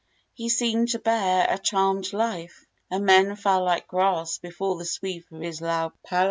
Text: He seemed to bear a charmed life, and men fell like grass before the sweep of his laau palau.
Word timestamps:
He 0.33 0.49
seemed 0.49 0.87
to 0.89 0.97
bear 0.99 1.45
a 1.47 1.59
charmed 1.59 2.11
life, 2.11 2.65
and 2.89 3.05
men 3.05 3.35
fell 3.35 3.63
like 3.65 3.85
grass 3.87 4.39
before 4.39 4.77
the 4.79 4.83
sweep 4.85 5.31
of 5.31 5.41
his 5.41 5.61
laau 5.61 5.91
palau. 6.03 6.19